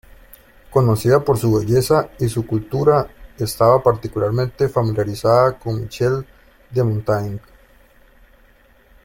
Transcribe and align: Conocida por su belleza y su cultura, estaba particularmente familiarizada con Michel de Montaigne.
Conocida 0.71 1.23
por 1.23 1.37
su 1.37 1.53
belleza 1.53 2.09
y 2.17 2.27
su 2.27 2.47
cultura, 2.47 3.05
estaba 3.37 3.83
particularmente 3.83 4.67
familiarizada 4.67 5.59
con 5.59 5.79
Michel 5.79 6.25
de 6.71 6.83
Montaigne. 6.83 7.39